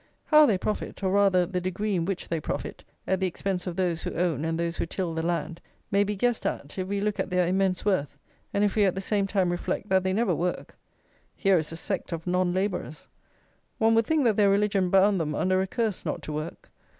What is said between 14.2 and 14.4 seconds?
that